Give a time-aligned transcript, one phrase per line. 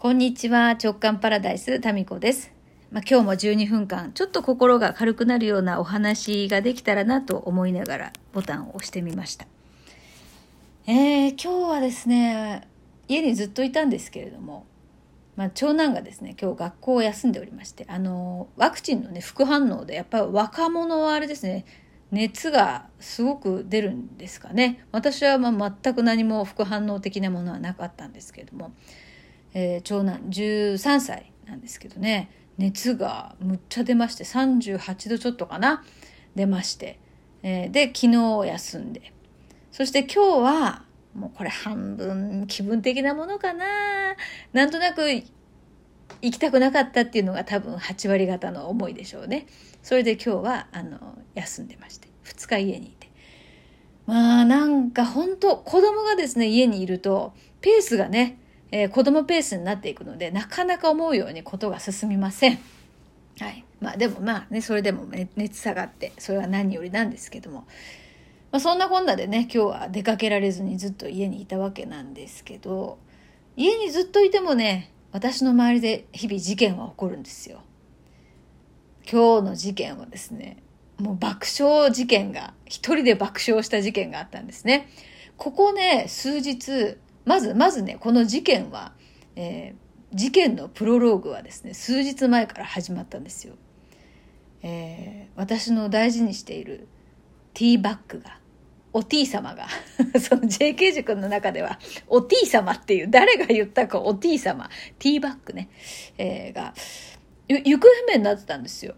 [0.00, 2.52] こんにちは、直感パラダイス、タミコです。
[2.92, 9.48] まあ、今日も12分間、ちょっと心が軽くなるようなお話ができたらなと思いながらボタンを押してみました。
[10.86, 12.68] えー、今日はですね、
[13.08, 14.66] 家にずっといたんですけれども、
[15.34, 21.64] まあ、長男がですね、今日学校を休んでおりまして、あの、ワクチンのね、副反応で、やっぱり若者はあれですね、
[22.12, 24.86] 熱がすごく出るんですかね。
[24.92, 28.70] 私はまあ全く何も副反応的なものはなかったんですけれども、
[29.60, 32.30] えー、長男13歳なんですけどね。
[32.58, 35.82] 熱がむっちゃ出まして38度ちょっとかな。
[36.36, 37.00] 出まして、
[37.42, 39.12] えー、で昨日休んで。
[39.72, 43.66] そして今日はもうこれ半分気分的なものかな。
[44.52, 45.24] なんとなく行
[46.22, 49.48] きたくなかったっていうのが多分8割方の思いでしょうね。
[49.82, 52.06] それで今日はあの休んでまして。
[52.22, 53.10] 2日家にいて。
[54.06, 58.38] まあなんか本当子供がですね家にいるとペースがね
[58.70, 62.58] えー、子供ペースになっていくのでなかなか思うようにことが進みません。
[63.40, 63.64] はい。
[63.80, 65.06] まあでもまあね、それでも、
[65.36, 67.66] 熱下がって、それは何よりなんですけども。
[68.50, 72.98] まあそんなこんなでね、今日は出かけられずにずっと家にいたわけなんですけど、
[73.56, 77.60] 家にずっといてもね、私の周りで日々事件は起こるんですよ。
[79.10, 80.58] 今日の事件はですね、
[80.98, 84.88] もう爆笑事件が、一人で爆笑した事件があったんですね。
[85.36, 86.96] ここね、数日、
[87.28, 88.92] まず、まずね、この事件は、
[89.36, 93.54] えー、事件のプロローグはですね、数日前から始まったんですよ。
[94.62, 96.88] えー、私の大事にしている
[97.52, 98.38] ティーバッグが、
[98.94, 99.66] お T 様が、
[100.18, 105.68] その JK 塾の中では、お T 様っていう、誰が言ったかお T 様、ティーバッグね、
[106.16, 106.72] えー、が、
[107.48, 108.94] 行方不明になってたんですよ。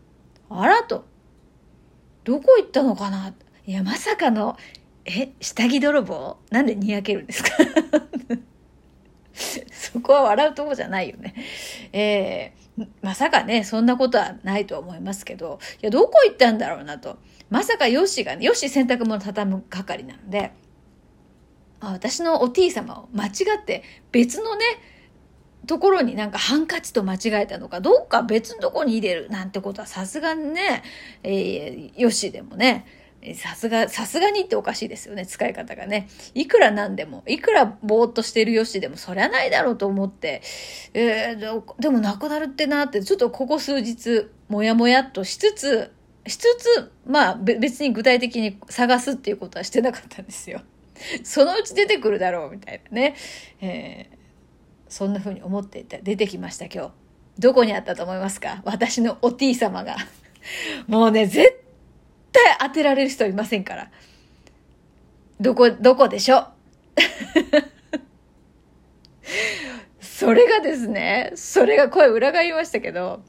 [0.49, 1.05] あらと。
[2.23, 3.35] どこ行ったのかな
[3.67, 4.57] いや、まさかの、
[5.05, 6.37] え、下着泥棒？
[6.51, 7.51] なんでにやけるんですか？
[9.93, 11.35] そこは笑うとこじゃないよね。
[11.93, 17.19] えー、まさかね、そんなことはないと思いますけど、いや、どこ行ったんだろうなと。
[17.51, 20.53] まさかヨッシーがね、ヨッシー洗濯物畳む係なので、
[21.81, 23.31] あ、私のお T 様を間違
[23.61, 24.65] って別のね、
[25.67, 30.83] ところになんかハンカチと間違えたのか、どっか別のところに入れるなんてことはさすがにね、
[31.23, 32.87] えー、ヨシでもね、
[33.35, 36.09] さすが、さすがにっておかしいですよね、使い方がね。
[36.35, 40.41] いくらなんでも、いくらぼーっとしてるよしでも、そりゃないだろうと思って、
[40.95, 45.93] えー、でもなくなるってなって、ちょっとここ数日、もやもやっとしつつ、
[46.27, 50.63] しつつ、まあ別に具体的に探すっていうことはしてなかったんですよ。
[51.23, 53.15] そのうち出てくるだろう、みたいなね。
[53.61, 54.17] えー、
[54.89, 56.91] そんな風に思っていて、出てきました、今日。
[57.39, 58.63] どこにあったと思いますか？
[58.65, 59.97] 私のお T 様が。
[60.87, 61.70] もうね、絶対
[62.33, 63.91] 対当てられる人いませんから。
[65.41, 66.49] どこ、どこでしょ？
[70.01, 73.23] それがですね、それが声裏返りましたけど、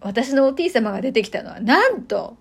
[0.00, 2.36] 私のお T 様が出てきたのは、なんと、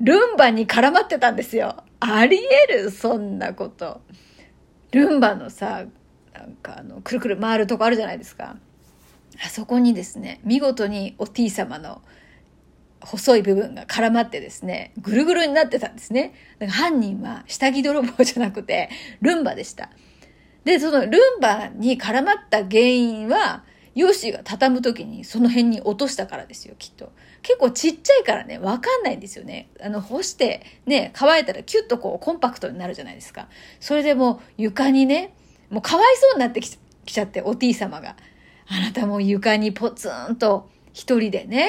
[0.00, 1.84] ルンバに絡まってたんですよ。
[2.00, 2.38] あり
[2.70, 4.00] えるそんなこと。
[4.92, 5.84] ルンバのさ、
[6.32, 8.56] なんかあの、くるくる回るとこあるじゃないですか。
[9.44, 12.00] あそこにですね、見事にお T 様の
[13.04, 16.34] 細い部分が絡まってですね、ぐるぐるになってたんですね。
[16.58, 19.90] だから犯人は下着泥棒じゃなくて、ルンバでした。
[20.64, 23.64] で、そのルンバに絡まった原因は、
[23.94, 27.12] ヨシーが畳む時にその辺に落としたからですよ、きっと。
[27.42, 29.68] 結構ちっちゃいからね、わかんないんですよね。
[29.80, 33.48] あの、干してね、乾いたらキュッとこうコンパクトになるじゃないですか。
[33.78, 35.34] それでもう床にね、
[35.70, 38.16] もうかわいそうになってきちゃって、お T 様が。
[38.66, 41.68] あなたも床にポツンと一人でね、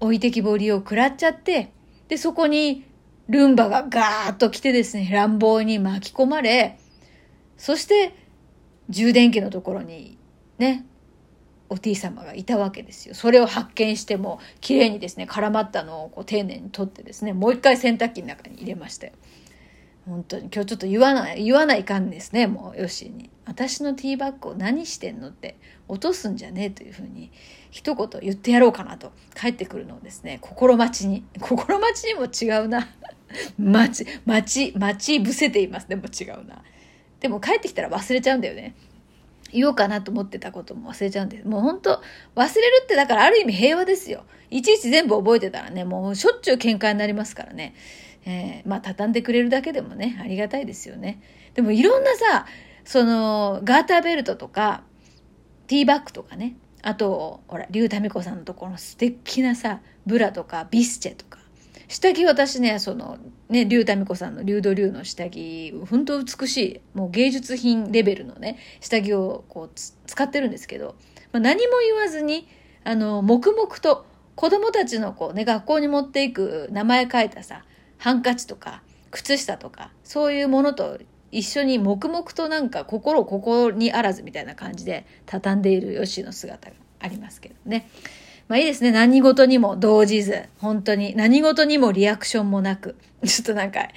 [0.00, 1.72] 置いてきぼりを食らっちゃって、
[2.08, 2.84] で、そこに
[3.28, 6.78] ルンバがガーッと来てですね、乱暴に巻き込まれ、
[7.56, 8.14] そして
[8.88, 10.18] 充電器のところに
[10.58, 10.84] ね、
[11.68, 13.14] お T 様がいたわけですよ。
[13.14, 19.12] それを発見しても、綺麗にですね、絡まったのをこう丁寧に取ってですね、もう一回洗濯機の中に入れましたよ。
[20.06, 23.28] 本当に今日ちょっと言わない、言わないかんですね、もう、よしに。
[23.44, 25.56] 私のティーバッグを何してんのって
[25.88, 27.30] 落とすんじゃねえというふうに
[27.70, 32.88] 一言言ってやろうかなと帰ってくるのをですね、心待ちに、心待ちにも違うな。
[33.58, 35.88] 待ち、待ち、待ち伏せています。
[35.88, 36.62] でも違うな。
[37.18, 38.74] でも帰ってきたら忘れちゃうんだよね。
[39.52, 41.46] 言おうかなと思ってたことも忘れちゃうんです。
[41.46, 42.02] もう本当
[42.34, 44.24] 忘れるってだからある意味平和ですよ。
[44.50, 47.74] いちいち全部覚えてたらね、もうしょっちゅう喧嘩になりますからね。
[48.26, 51.22] えー、まあ畳んでくれるだけでもね、ありがたいですよね。
[51.54, 52.46] でもいろんなさ、
[52.84, 54.82] その、ガーターベルトとか、
[55.68, 61.38] ティーバッグとかね、あと、ほら、竜タミコさんのところの素敵なさ、ブラとか、ビスチェとか、
[61.88, 63.18] 下着私ね、その、
[63.48, 70.96] ね、竜民子さんの竜土竜の下着、本当美しい、もう芸術品レベルのね、下着をこう使ってるんですけど、
[71.32, 72.48] まあ、何も言わずに、
[72.84, 77.64] あの、黙々と子供たちのこうね、学校に持っていく名前書いたさ、
[77.98, 80.98] ハンカチとか、靴下とか、そういうものと
[81.32, 87.88] 一緒に黙々となんか心ここにあらずみたいな感じで畳んでいるヨッシーの姿がありますけどね。
[88.48, 88.92] まあいいですね。
[88.92, 92.96] 何事にも動じず、本当に何事にもリアクションもなく、
[93.26, 93.88] ちょっとなんか、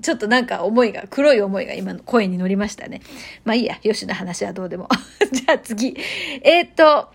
[0.00, 3.02] ちょっとなんか思いが、黒い思いが今の声に乗りましたね。
[3.44, 4.88] まあいいや、ヨシの話はどうでも。
[5.30, 5.94] じゃあ次。
[6.42, 7.10] えー、っと、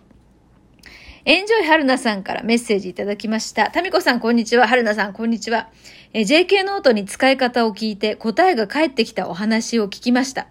[1.26, 3.72] エンジョイ春菜さんからメッセージいただきました。
[3.72, 4.68] タミコさんこんにちは。
[4.68, 5.70] 春菜さんこんにちは。
[6.12, 10.48] え JK ノートに使い方を聞いて答えが返ってきたお話を聞きました。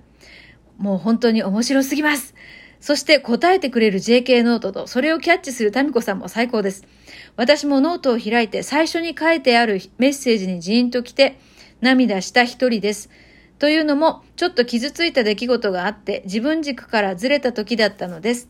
[0.79, 2.35] もう本当に面白すぎます。
[2.81, 6.87] そして答えてくれる JK ノートとそれをキャッチするタミコさんも最高です。
[7.37, 11.39] 私もノートを開いて最初に書いてあるメッセージにジーンと来て
[11.83, 13.11] 涙した一人です。
[13.59, 18.49] というのも、ちょっと傷ついた出来事があって自分軸からずれた時だったのです。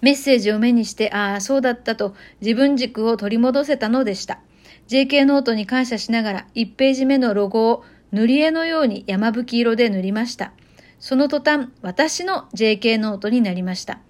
[0.00, 4.40] メッセージを目にして、ああ、そうだったと自分軸を取り戻せたのでした。
[4.88, 10.52] JK ノートに感謝しながら1ページ目のロゴを塗り絵のように山吹色で塗りました。
[10.98, 14.00] その途端、私の JK ノートになりました。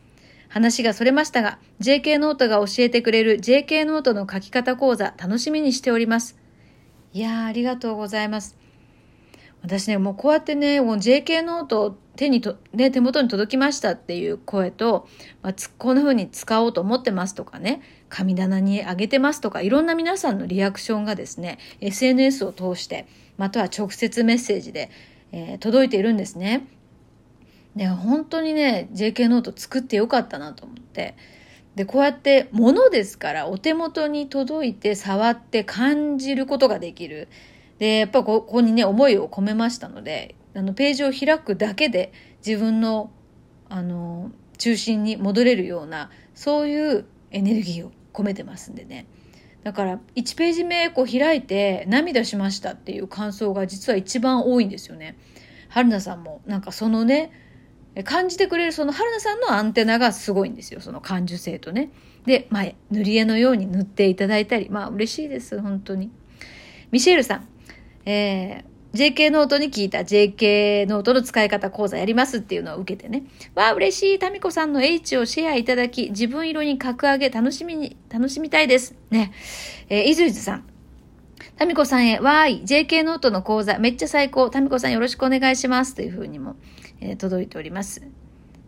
[0.49, 6.37] 話がそれましたが、JK ノートが教えてくれる JK ノートの書き方講座、楽しみにしております。
[7.15, 8.59] いやー、ありがとうございます。
[9.63, 15.09] 私ね、もうこうやってね、JK ノート手にと、ね、手元に届きましたっていう声と、
[15.43, 23.07] まあ、こんな風に使おうと思ってますとかね、神棚にあげてますとか、いろんな皆さんのリアクションがですね、SNS を通して、
[23.39, 24.91] または直接メッセージで、
[25.33, 26.67] えー、届いているんですね。
[27.75, 31.15] ね、本当にね、JK ノート作ってよかったなと思って。
[31.75, 37.29] で、こうやって物ですからお手元に届いて触って感じることができる。
[37.79, 42.13] で、やっぱここにね、思いを込めましたので、あの、ページを開くだけで
[42.47, 43.11] 自分の、
[43.69, 49.07] あの、中心に戻れるような、そういうエネルギーを込めてますんでね。
[49.63, 55.17] だから、1ページ目こう開いて涙しましたっていう感想が実は一番多いんですよね。
[55.69, 57.33] 春菜さんもなんかそのね、
[58.05, 60.81] 感じてくれるその春菜さんのアンテナがすごいんですよ。
[60.81, 61.91] その感受性とね。
[62.27, 66.11] で、まあ、塗り絵のように塗っていただいたり、まあ嬉しいです、本当に。
[66.91, 67.49] ミシェルさん、
[68.05, 73.25] えー、JK ノートに聞いた JK ノートの使い方講座やりますっていうのを受けてね。
[73.55, 74.19] わあ、嬉しい。
[74.19, 78.95] タミコさんの H をシェアいただき、自分色に格上げ、楽しみに、楽しみたいです。
[79.11, 79.33] ね。
[79.89, 80.65] えー、イズイズさん。
[81.57, 84.51] タミコさんへ、わーい、JK ノートの講座、めっちゃ最高。
[84.51, 85.95] タミコさんよろしくお願いします。
[85.95, 86.57] というふうにも、
[87.01, 88.03] えー、届いております。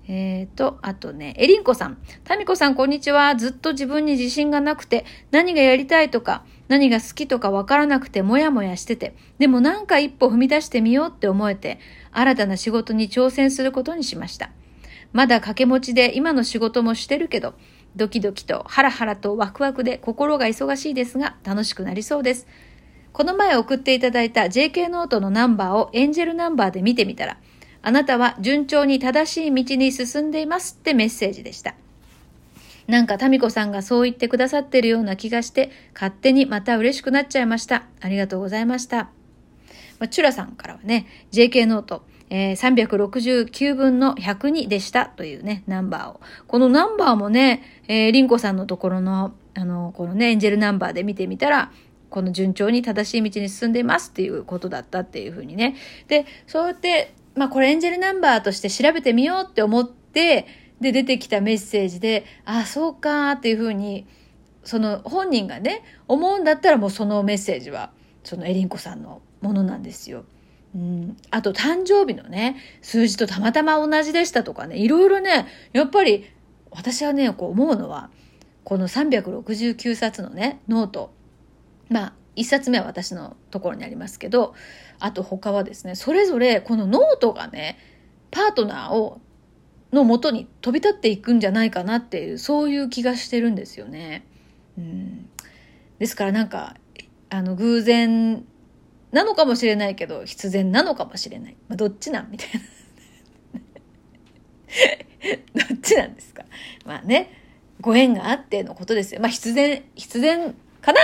[0.08, 1.98] えーと、あとね、エリンコさん。
[2.24, 3.36] タミコさん、こんにちは。
[3.36, 11.78] ずっと自分に自信がなくて、何がやりたいとか、何が好きとかわからなくて、もやもやしてて、でもなんか一歩踏み出してみようって思えて、
[12.12, 14.50] 新たな仕事に挑戦することにしました。
[15.12, 17.54] まだ掛け持ちで今の仕事もしてるけど、
[17.96, 22.46] ドキドキとハラハラとワクワクで心が忙しいですが、楽しくなりそうです。
[23.12, 27.36] この前送っていただいた JK ノートのナンバーをエンジェルナンバーで見てみたら、
[27.82, 31.74] あなたは順調に正しい道に進んでいますってメッセージでした。
[32.86, 37.84] なんかタミコさんがそう言ってくださってるような気がして、勝手にまた嬉しくなっちゃいました。
[38.00, 39.10] ありがとうございました。
[39.98, 46.20] まあ、チュラさんからはね、JK ノート、えー、369分の102でしたというね、ナンバーを。
[46.46, 51.70] このナンバーもね、エリンコさんのところの、あの、このね、エンジェルナンバーで見てみたら、
[52.10, 55.74] この順調に正しい道に進んでいますっていうことだったっていうふうにね。
[56.06, 60.46] で、そうやってまあこれエンジェルナンバーとして調べてみようって思って、
[60.84, 64.06] で出てきたメッセージで、ああ、そうかっていうふうに、
[64.62, 67.90] その本人がね、思うんだったらもうそのメッセージは、
[68.22, 70.24] そのエリンコさんのものなんですよ。
[70.74, 76.30] うん、あと誕生日のね、数字とたまたま同じでしたとかね、いろいろね、やっぱり
[76.70, 78.10] 私はね、こう思うのは、
[78.64, 81.12] この369冊のね、ノート。
[81.88, 84.54] まあ、1冊目は私のところにありますけど、
[84.98, 87.78] あと他はですね、それぞれこのノートがね、
[88.30, 89.20] パートナーを、
[89.94, 94.26] のもとに飛び立っていくんじゃないかなっていう、そういう気がしてるんですよね。
[94.76, 95.28] うん。
[95.98, 96.76] ですからなんか、
[97.30, 98.44] あの、偶然
[99.12, 101.56] なのかもしれないけど、必然なのかもしれない。
[101.68, 102.60] まあ、どっちなんみたいな。
[105.68, 106.44] どっちなんですか。
[106.84, 107.30] まあね、
[107.80, 109.20] ご縁があってのことですよ。
[109.20, 111.00] まあ必然、必然かな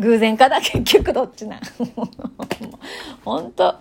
[0.00, 1.60] 偶然かな結局どっちなん
[3.24, 3.78] 本当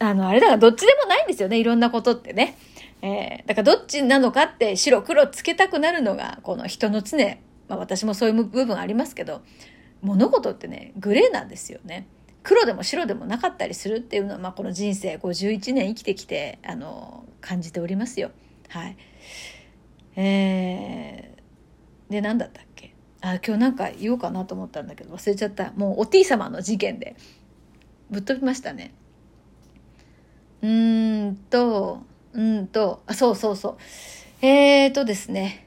[0.00, 1.58] あの、あれだからどっちでもないんですよね。
[1.58, 2.56] いろんなことってね。
[3.02, 7.18] えー、だからどっちなのかって白黒つけたくなるのが、この人の常、
[7.68, 9.42] まあ私もそういう部分ありますけど、
[10.02, 12.06] 物事ってねグレーなんですよね。
[12.42, 18.30] 黒でも白でもなかったりするっていうのは、まあ、この人生51年生きてきてあの感じておりますよ。
[18.68, 18.96] はい。
[20.16, 22.94] えー、で何だったっけ？
[23.20, 27.16] あ今日なんか言おうかなと思ったんだけど忘れちゃったもうお T 様の事件で
[28.10, 28.94] ぶっ飛びましたね。
[30.62, 32.02] うーんと
[32.34, 33.76] うんとあそうそうそう。
[34.46, 35.66] えーとですね。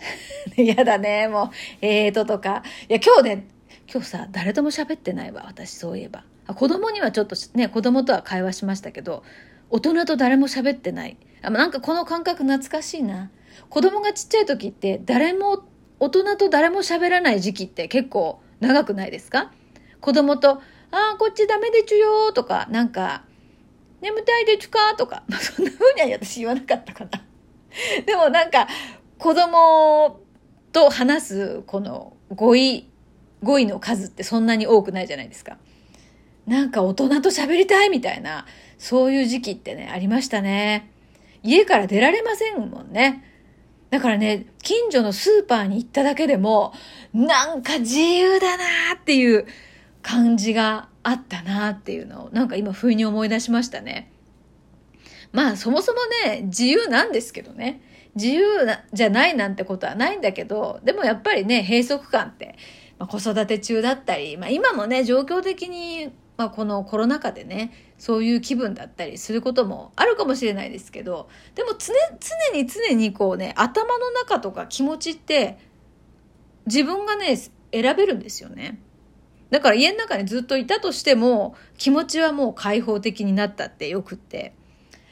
[0.56, 1.50] やだねもう。
[1.80, 2.62] えーととか。
[2.88, 3.46] いや今日ね
[3.92, 6.24] 今日さ誰とも喋ってないわ私そういえば。
[6.54, 9.24] 子供にはちょっとね子供とは会話しましたけど
[9.70, 11.16] 大人と誰も喋ってない。
[11.42, 13.30] あなんかこの感覚懐かしいな。
[13.68, 15.64] 子供がちっちゃい時って誰も
[15.98, 19.50] 大人と誰も喋らない時期って結構長くないですか？
[20.00, 23.24] 子供と「ああこっちダメでちゅよ」とかなんか
[24.00, 27.10] 「眠たいでちゅか」とか、まあ、そんな風には私言わなかったかな
[28.06, 28.68] でもなんか
[29.18, 30.20] 子供
[30.72, 32.88] と話すこの語彙
[33.42, 35.58] 語彙の数ってそんなに多くないじゃないですか。
[36.46, 38.46] なんか大人と喋りたいみたいな、
[38.78, 40.90] そういう時期ってね、ありましたね。
[41.42, 43.24] 家から出られませんもんね。
[43.90, 46.72] だからね、近所のスーパーに行っただけでも、
[47.12, 49.46] なんか自由だなっていう
[50.06, 54.12] 感じがあったなっていうのを、なんか今不意に思い出しましたね。
[55.32, 57.80] まあそもそもね、自由なんですけどね。
[58.14, 62.56] 自由なじゃないなんてことはないんだけど、でもやっぱりね、閉塞感って
[62.98, 71.92] まあ、子育て中だったり、まあ、今もね状況的に、まあ、このコロナ禍でねそういう気分だったりすることもあるかもしれないですけどでも常
[72.52, 75.58] 常に常にこうね頭の中とか気持ちって
[76.66, 78.80] 自分がね選べるんですよね。
[79.50, 84.54] だから家の中にずっといたとしても気持ちはもう開放的になったってよくって。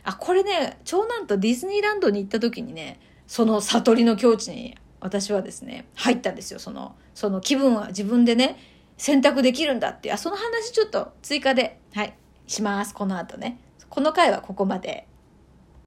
[0.03, 6.59] あ、これね、長男とディズニーランドに行った時にね、その悟りの境地に私はですね、入ったんですよ。
[6.59, 8.59] その、その気分は自分でね、
[8.97, 12.15] 選択できるんだって、あ、その話ちょっと追加で、はい、
[12.47, 12.95] します。
[12.95, 13.59] この後ね。
[13.89, 15.07] この回はここまで。